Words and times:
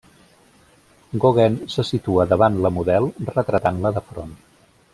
Gauguin 1.25 1.59
se 1.73 1.85
situa 1.89 2.25
davant 2.31 2.57
la 2.67 2.73
model 2.79 3.09
retratant-la 3.31 3.93
de 3.99 4.05
front. 4.09 4.35